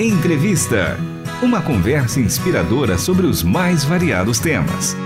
[0.00, 0.96] Entrevista.
[1.42, 4.96] Uma conversa inspiradora sobre os mais variados temas.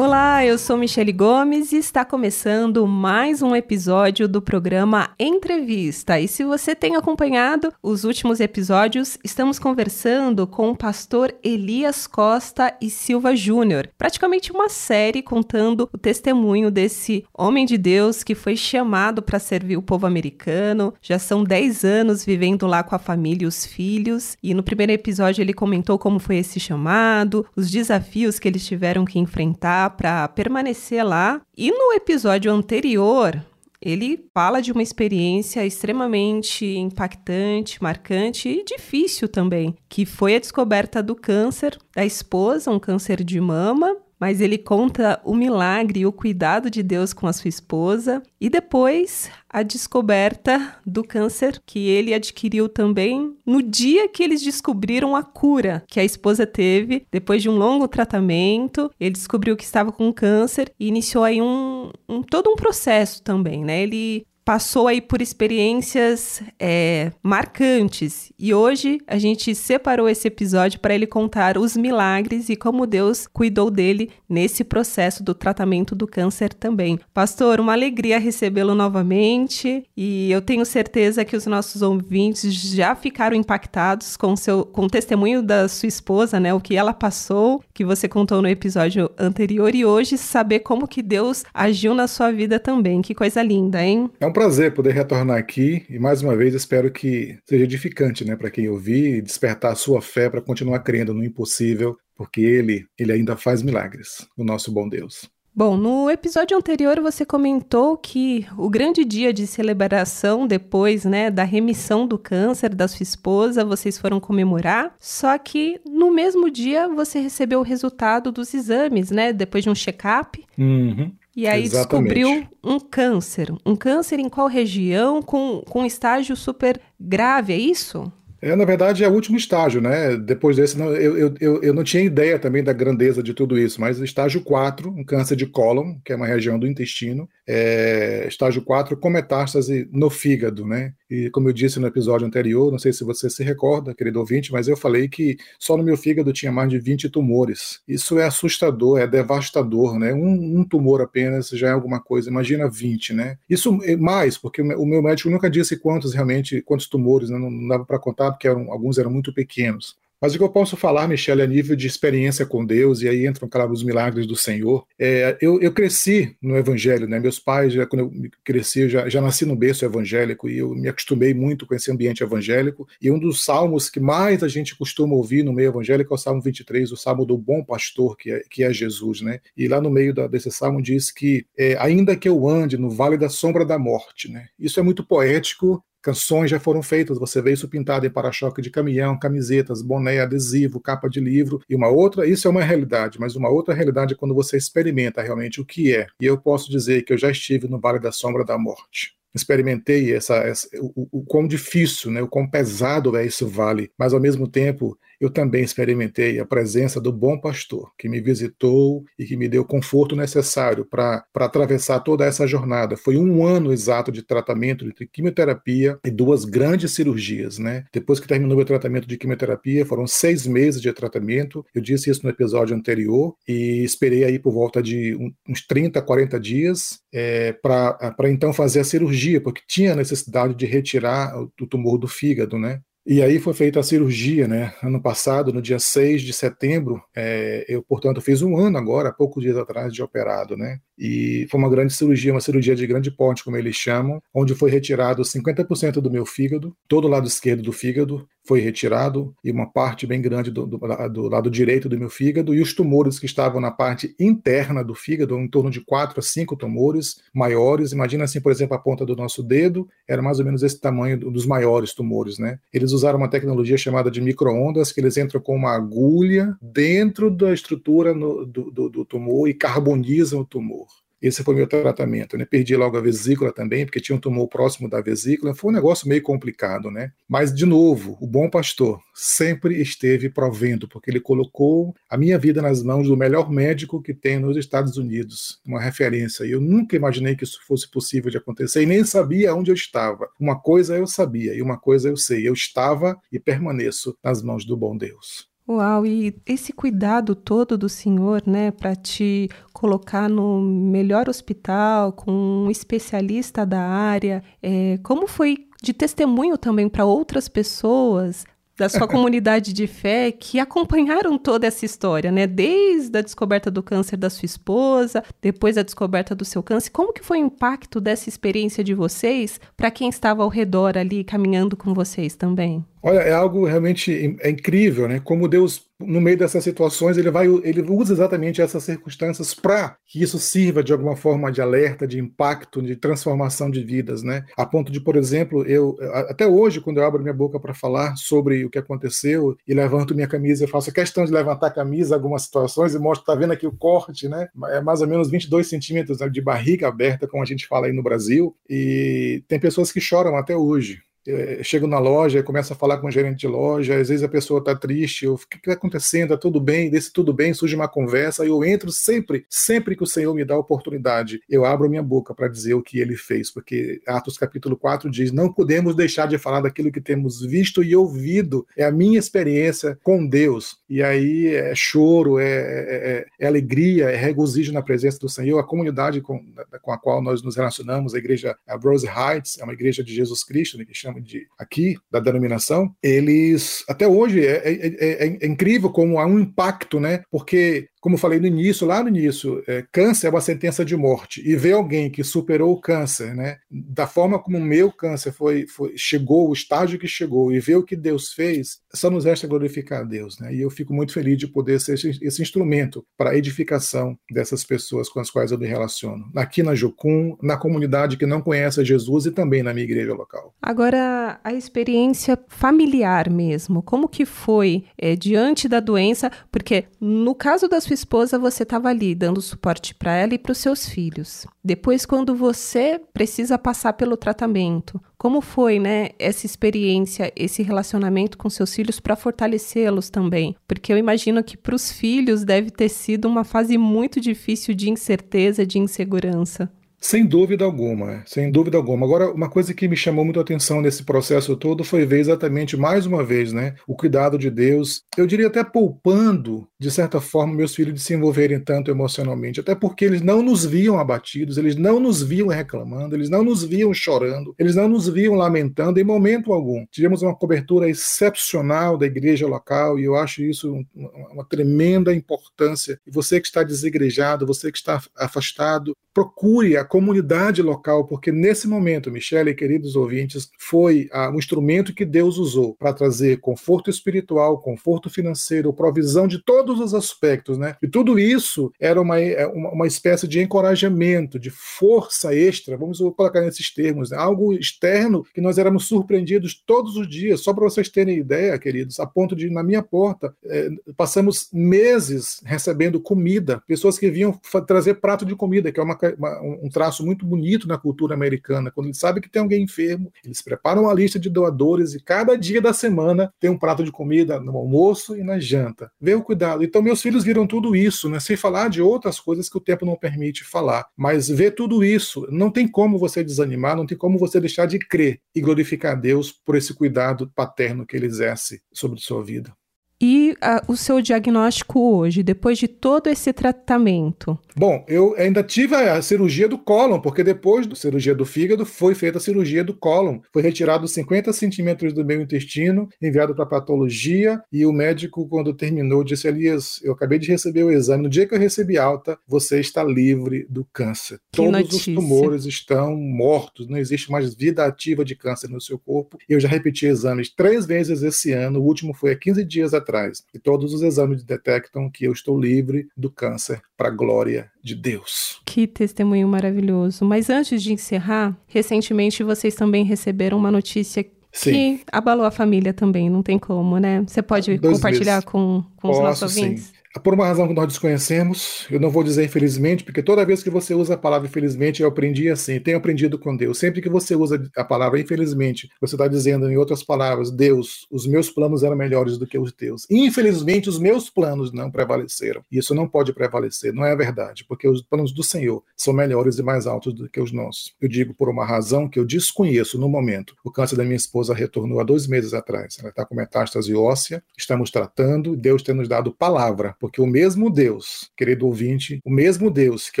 [0.02, 6.18] Olá, eu sou Michele Gomes e está começando mais um episódio do programa Entrevista.
[6.18, 12.74] E se você tem acompanhado os últimos episódios, estamos conversando com o pastor Elias Costa
[12.80, 13.90] e Silva Júnior.
[13.98, 19.76] Praticamente uma série contando o testemunho desse homem de Deus que foi chamado para servir
[19.76, 20.94] o povo americano.
[21.02, 24.34] Já são 10 anos vivendo lá com a família e os filhos.
[24.42, 29.04] E no primeiro episódio ele comentou como foi esse chamado, os desafios que eles tiveram
[29.04, 31.40] que enfrentar para permanecer lá.
[31.56, 33.44] E no episódio anterior,
[33.80, 41.02] ele fala de uma experiência extremamente impactante, marcante e difícil também, que foi a descoberta
[41.02, 46.12] do câncer da esposa, um câncer de mama, mas ele conta o milagre e o
[46.12, 52.12] cuidado de Deus com a sua esposa e depois a descoberta do câncer que ele
[52.12, 57.48] adquiriu também no dia que eles descobriram a cura que a esposa teve depois de
[57.48, 58.90] um longo tratamento.
[59.00, 63.64] Ele descobriu que estava com câncer e iniciou aí um, um todo um processo também,
[63.64, 63.82] né?
[63.82, 70.94] Ele passou aí por experiências é, marcantes e hoje a gente separou esse episódio para
[70.94, 76.54] ele contar os milagres e como Deus cuidou dele nesse processo do tratamento do câncer
[76.54, 76.98] também.
[77.12, 83.36] Pastor, uma alegria recebê-lo novamente e eu tenho certeza que os nossos ouvintes já ficaram
[83.36, 86.54] impactados com, seu, com o testemunho da sua esposa, né?
[86.54, 91.02] O que ela passou, que você contou no episódio anterior e hoje saber como que
[91.02, 93.02] Deus agiu na sua vida também.
[93.02, 94.10] Que coisa linda, hein?
[94.20, 98.36] É um prazer poder retornar aqui e mais uma vez espero que seja edificante, né,
[98.36, 102.86] para quem ouvir e despertar a sua fé para continuar crendo no impossível, porque ele,
[102.96, 105.28] ele ainda faz milagres, o nosso bom Deus.
[105.52, 111.42] Bom, no episódio anterior você comentou que o grande dia de celebração depois, né, da
[111.42, 117.18] remissão do câncer da sua esposa, vocês foram comemorar, só que no mesmo dia você
[117.18, 120.40] recebeu o resultado dos exames, né, depois de um check-up.
[120.56, 121.12] Uhum.
[121.36, 122.14] E aí Exatamente.
[122.14, 123.52] descobriu um câncer.
[123.64, 125.22] Um câncer em qual região?
[125.22, 128.12] Com, com estágio super grave, é isso?
[128.42, 130.16] É, na verdade, é o último estágio, né?
[130.16, 133.58] Depois desse, não, eu, eu, eu, eu não tinha ideia também da grandeza de tudo
[133.58, 138.28] isso, mas estágio 4, um câncer de cólon, que é uma região do intestino, é,
[138.28, 140.94] estágio 4, com metástase no fígado, né?
[141.10, 144.52] E como eu disse no episódio anterior, não sei se você se recorda, querido ouvinte,
[144.52, 147.80] mas eu falei que só no meu fígado tinha mais de 20 tumores.
[147.88, 150.14] Isso é assustador, é devastador, né?
[150.14, 153.36] Um, um tumor apenas já é alguma coisa, imagina 20, né?
[153.48, 157.36] Isso é mais, porque o meu médico nunca disse quantos realmente, quantos tumores, né?
[157.36, 159.98] não, não dava para contar, porque eram, alguns eram muito pequenos.
[160.20, 163.26] Mas o que eu posso falar, Michele, a nível de experiência com Deus, e aí
[163.26, 164.84] entram, claro, os milagres do Senhor.
[164.98, 167.18] É, eu, eu, cresci no Evangelho, né?
[167.18, 170.74] Meus pais, já, quando eu cresci, eu já, já nasci no berço evangélico e eu
[170.74, 172.86] me acostumei muito com esse ambiente evangélico.
[173.00, 176.18] E um dos salmos que mais a gente costuma ouvir no meio evangélico é o
[176.18, 179.40] Salmo 23, o Salmo do Bom Pastor, que é, que é Jesus, né?
[179.56, 182.90] E lá no meio da, desse salmo diz que, é, ainda que eu ande no
[182.90, 184.48] vale da sombra da morte, né?
[184.58, 188.70] Isso é muito poético, Canções já foram feitas, você vê isso pintado em para-choque de
[188.70, 191.60] caminhão, camisetas, boné, adesivo, capa de livro.
[191.68, 195.22] E uma outra, isso é uma realidade, mas uma outra realidade é quando você experimenta
[195.22, 196.06] realmente o que é.
[196.20, 200.14] E eu posso dizer que eu já estive no Vale da Sombra da Morte experimentei
[200.14, 204.20] essa, essa o, o, quão difícil, né, o quão pesado é esse vale, mas ao
[204.20, 209.36] mesmo tempo eu também experimentei a presença do bom pastor, que me visitou e que
[209.36, 212.96] me deu o conforto necessário para atravessar toda essa jornada.
[212.96, 217.58] Foi um ano exato de tratamento de quimioterapia e duas grandes cirurgias.
[217.58, 217.84] Né?
[217.92, 221.64] Depois que terminou o tratamento de quimioterapia, foram seis meses de tratamento.
[221.74, 225.16] Eu disse isso no episódio anterior e esperei aí por volta de
[225.46, 231.36] uns 30, 40 dias é, para então fazer a cirurgia, porque tinha necessidade de retirar
[231.38, 232.80] o tumor do fígado, né?
[233.06, 234.74] E aí foi feita a cirurgia, né?
[234.82, 239.12] Ano passado, no dia 6 de setembro, é, eu, portanto, fiz um ano agora, há
[239.12, 240.78] poucos dias atrás, de operado, né?
[240.98, 244.70] E foi uma grande cirurgia, uma cirurgia de grande porte, como eles chamam, onde foi
[244.70, 249.70] retirado 50% do meu fígado, todo o lado esquerdo do fígado foi retirado, e uma
[249.70, 250.78] parte bem grande do, do,
[251.08, 254.94] do lado direito do meu fígado, e os tumores que estavam na parte interna do
[254.94, 257.92] fígado, em torno de 4 a 5 tumores maiores.
[257.92, 261.18] Imagina assim, por exemplo, a ponta do nosso dedo, era mais ou menos esse tamanho
[261.18, 262.58] dos maiores tumores, né?
[262.72, 267.52] Eles usaram uma tecnologia chamada de microondas, que eles entram com uma agulha dentro da
[267.52, 270.86] estrutura no, do, do, do tumor e carbonizam o tumor.
[271.20, 272.44] Esse foi meu tratamento, né?
[272.44, 275.54] Perdi logo a vesícula também, porque tinha um tumor próximo da vesícula.
[275.54, 277.12] Foi um negócio meio complicado, né?
[277.28, 282.62] Mas, de novo, o bom pastor sempre esteve provendo, porque ele colocou a minha vida
[282.62, 286.44] nas mãos do melhor médico que tem nos Estados Unidos, uma referência.
[286.44, 289.74] E eu nunca imaginei que isso fosse possível de acontecer e nem sabia onde eu
[289.74, 290.28] estava.
[290.38, 292.48] Uma coisa eu sabia e uma coisa eu sei.
[292.48, 295.49] Eu estava e permaneço nas mãos do bom Deus.
[295.70, 302.32] Uau, e esse cuidado todo do Senhor, né, para te colocar no melhor hospital, com
[302.32, 308.44] um especialista da área, é, como foi de testemunho também para outras pessoas
[308.80, 312.46] da sua comunidade de fé que acompanharam toda essa história, né?
[312.46, 316.90] Desde a descoberta do câncer da sua esposa, depois a descoberta do seu câncer.
[316.90, 321.22] Como que foi o impacto dessa experiência de vocês para quem estava ao redor ali
[321.22, 322.82] caminhando com vocês também?
[323.02, 325.20] Olha, é algo realmente é incrível, né?
[325.20, 330.22] Como Deus, no meio dessas situações, ele vai, ele usa exatamente essas circunstâncias para que
[330.22, 334.44] isso sirva de alguma forma de alerta, de impacto, de transformação de vidas, né?
[334.56, 335.96] A ponto de, por exemplo, eu
[336.28, 340.14] até hoje, quando eu abro minha boca para falar sobre o que aconteceu e levanto
[340.14, 343.34] minha camisa, eu faço questão de levantar a camisa em algumas situações e mostro, tá
[343.34, 344.48] vendo aqui o corte, né?
[344.68, 347.92] É mais ou menos 22 centímetros né, de barriga aberta, como a gente fala aí
[347.92, 352.76] no Brasil, e tem pessoas que choram até hoje eu chego na loja, começo a
[352.76, 355.72] falar com o gerente de loja, às vezes a pessoa está triste, o que está
[355.72, 356.32] acontecendo?
[356.32, 356.90] Está tudo bem?
[356.90, 360.54] Desse tudo bem, surge uma conversa, eu entro sempre, sempre que o Senhor me dá
[360.54, 364.76] a oportunidade, eu abro minha boca para dizer o que ele fez, porque Atos capítulo
[364.76, 368.92] 4 diz: não podemos deixar de falar daquilo que temos visto e ouvido, é a
[368.92, 374.82] minha experiência com Deus, e aí é choro, é, é, é alegria, é regozijo na
[374.82, 376.42] presença do Senhor, a comunidade com,
[376.80, 380.14] com a qual nós nos relacionamos, a igreja a Rose Heights, é uma igreja de
[380.14, 385.26] Jesus Cristo, né, que chama chama de aqui, da denominação, eles, até hoje, é, é,
[385.26, 387.22] é, é incrível como há um impacto, né?
[387.30, 391.42] Porque como falei no início, lá no início, é, câncer é uma sentença de morte.
[391.46, 395.66] E ver alguém que superou o câncer, né, da forma como o meu câncer foi,
[395.66, 399.46] foi, chegou, o estágio que chegou, e ver o que Deus fez, só nos resta
[399.46, 400.38] glorificar a Deus.
[400.38, 400.54] Né?
[400.54, 404.64] E eu fico muito feliz de poder ser esse, esse instrumento para a edificação dessas
[404.64, 406.24] pessoas com as quais eu me relaciono.
[406.34, 410.54] Aqui na Jocum, na comunidade que não conhece Jesus e também na minha igreja local.
[410.62, 416.30] Agora, a experiência familiar mesmo, como que foi é, diante da doença?
[416.50, 420.52] Porque no caso das sua esposa, você estava ali dando suporte para ela e para
[420.52, 421.44] os seus filhos.
[421.62, 428.48] Depois, quando você precisa passar pelo tratamento, como foi, né, essa experiência, esse relacionamento com
[428.48, 430.54] seus filhos para fortalecê-los também?
[430.68, 434.88] Porque eu imagino que para os filhos deve ter sido uma fase muito difícil de
[434.88, 436.70] incerteza, de insegurança.
[437.02, 439.06] Sem dúvida alguma, sem dúvida alguma.
[439.06, 442.76] Agora, uma coisa que me chamou muito a atenção nesse processo todo foi ver exatamente,
[442.76, 445.02] mais uma vez, né, o cuidado de Deus.
[445.16, 449.74] Eu diria até poupando, de certa forma, meus filhos de se envolverem tanto emocionalmente, até
[449.74, 453.94] porque eles não nos viam abatidos, eles não nos viam reclamando, eles não nos viam
[453.94, 456.84] chorando, eles não nos viam lamentando em momento algum.
[456.90, 463.00] Tivemos uma cobertura excepcional da igreja local e eu acho isso uma, tremenda importância.
[463.06, 468.66] E você que está desigrejado, você que está afastado, procure a comunidade local, porque nesse
[468.66, 474.58] momento, Michele queridos ouvintes, foi ah, um instrumento que Deus usou para trazer conforto espiritual,
[474.58, 477.76] conforto financeiro, provisão de todos os aspectos, né?
[477.80, 482.98] E tudo isso era uma, é, uma, uma espécie de encorajamento, de força extra, vamos
[482.98, 484.16] colocar nesses termos, né?
[484.16, 488.98] algo externo que nós éramos surpreendidos todos os dias, só para vocês terem ideia, queridos,
[488.98, 494.32] a ponto de, na minha porta, eh, passamos meses recebendo comida, pessoas que vinham
[494.66, 498.70] trazer prato de comida, que é uma, uma um traço muito bonito na cultura americana.
[498.70, 502.38] Quando eles sabem que tem alguém enfermo, eles preparam uma lista de doadores e cada
[502.38, 505.92] dia da semana tem um prato de comida no almoço e na janta.
[506.00, 506.64] Vê o cuidado.
[506.64, 508.18] Então, meus filhos viram tudo isso, né?
[508.18, 510.86] sem falar de outras coisas que o tempo não permite falar.
[510.96, 514.78] Mas ver tudo isso, não tem como você desanimar, não tem como você deixar de
[514.78, 519.52] crer e glorificar a Deus por esse cuidado paterno que ele exerce sobre sua vida.
[520.00, 524.38] E uh, o seu diagnóstico hoje, depois de todo esse tratamento?
[524.56, 528.94] Bom, eu ainda tive a cirurgia do cólon, porque depois da cirurgia do fígado foi
[528.94, 530.20] feita a cirurgia do cólon.
[530.32, 536.02] Foi retirado 50 centímetros do meu intestino, enviado para patologia, e o médico, quando terminou,
[536.02, 538.04] disse: Elias, eu acabei de receber o exame.
[538.04, 541.18] No dia que eu recebi alta, você está livre do câncer.
[541.30, 541.92] Que Todos notícia.
[541.92, 546.16] os tumores estão mortos, não existe mais vida ativa de câncer no seu corpo.
[546.26, 549.89] Eu já repeti exames três vezes esse ano, o último foi há 15 dias atrás
[549.90, 550.24] atrás.
[550.32, 554.74] E todos os exames detectam que eu estou livre do câncer para a glória de
[554.74, 555.40] Deus.
[555.44, 557.04] Que testemunho maravilhoso.
[557.04, 561.52] Mas antes de encerrar, recentemente vocês também receberam uma notícia Sim.
[561.52, 564.02] que abalou a família também, não tem como, né?
[564.06, 566.64] Você pode Dois compartilhar com, com os Posso, nossos ouvintes?
[566.64, 566.72] Sim.
[566.98, 570.50] Por uma razão que nós desconhecemos, eu não vou dizer infelizmente, porque toda vez que
[570.50, 573.58] você usa a palavra infelizmente, eu aprendi assim, tenho aprendido com Deus.
[573.58, 578.08] Sempre que você usa a palavra infelizmente, você está dizendo, em outras palavras, Deus, os
[578.08, 579.86] meus planos eram melhores do que os teus.
[579.88, 582.42] Infelizmente, os meus planos não prevaleceram.
[582.50, 586.42] Isso não pode prevalecer, não é verdade, porque os planos do Senhor são melhores e
[586.42, 587.72] mais altos do que os nossos.
[587.80, 590.34] Eu digo por uma razão que eu desconheço no momento.
[590.44, 592.78] O câncer da minha esposa retornou há dois meses atrás.
[592.80, 597.50] Ela está com metástase óssea, estamos tratando, Deus tem nos dado palavra porque o mesmo
[597.50, 600.00] Deus, querido ouvinte, o mesmo Deus que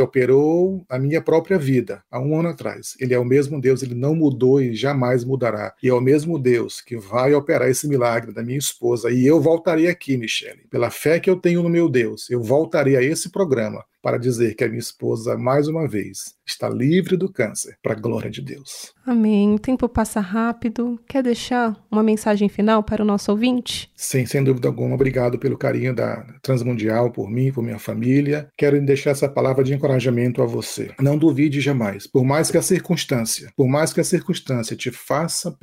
[0.00, 3.94] operou a minha própria vida há um ano atrás, ele é o mesmo Deus, ele
[3.94, 5.74] não mudou e jamais mudará.
[5.82, 9.10] E é o mesmo Deus que vai operar esse milagre da minha esposa.
[9.10, 12.96] E eu voltarei aqui, Michele, pela fé que eu tenho no meu Deus, eu voltarei
[12.96, 17.32] a esse programa para dizer que a minha esposa, mais uma vez, está livre do
[17.32, 18.92] câncer, para a glória de Deus.
[19.06, 19.54] Amém.
[19.54, 21.00] O tempo passa rápido.
[21.08, 23.90] Quer deixar uma mensagem final para o nosso ouvinte?
[23.96, 24.94] Sim, sem dúvida alguma.
[24.94, 28.48] Obrigado pelo carinho da Transmundial, por mim, por minha família.
[28.56, 30.92] Quero deixar essa palavra de encorajamento a você.
[31.00, 35.56] Não duvide jamais, por mais que a circunstância, por mais que a circunstância te faça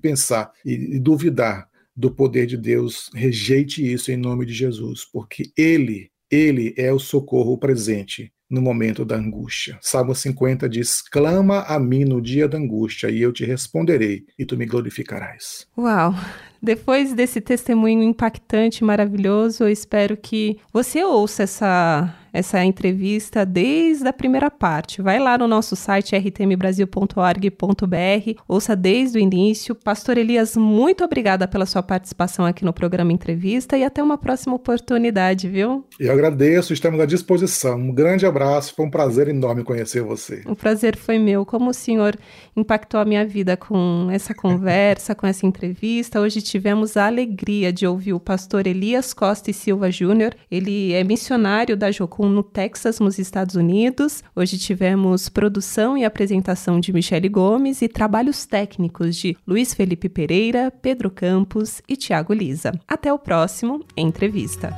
[0.00, 6.10] pensar e duvidar do poder de Deus, rejeite isso em nome de Jesus, porque Ele
[6.30, 9.78] ele é o socorro presente no momento da angústia.
[9.80, 14.44] Salmo 50 diz: Clama a mim no dia da angústia, e eu te responderei, e
[14.44, 15.66] tu me glorificarás.
[15.78, 16.14] Uau!
[16.62, 24.12] Depois desse testemunho impactante, maravilhoso, eu espero que você ouça essa essa entrevista desde a
[24.12, 25.02] primeira parte.
[25.02, 29.74] Vai lá no nosso site rtmbrasil.org.br, ouça desde o início.
[29.74, 34.54] Pastor Elias, muito obrigada pela sua participação aqui no programa Entrevista e até uma próxima
[34.54, 35.84] oportunidade, viu?
[35.98, 37.78] Eu agradeço, estamos à disposição.
[37.78, 40.42] Um grande abraço, foi um prazer enorme conhecer você.
[40.46, 41.44] O prazer foi meu.
[41.44, 42.16] Como o senhor
[42.56, 46.20] impactou a minha vida com essa conversa, com essa entrevista.
[46.20, 50.34] Hoje tivemos a alegria de ouvir o pastor Elias Costa e Silva Júnior.
[50.50, 54.22] Ele é missionário da Jocum no Texas, nos Estados Unidos.
[54.34, 60.70] Hoje tivemos produção e apresentação de Michele Gomes e trabalhos técnicos de Luiz Felipe Pereira,
[60.70, 62.72] Pedro Campos e Tiago Lisa.
[62.86, 64.74] Até o próximo Entrevista.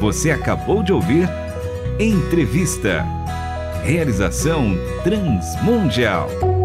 [0.00, 1.28] Você acabou de ouvir
[1.98, 3.04] Entrevista.
[3.84, 6.59] Realização Transmundial.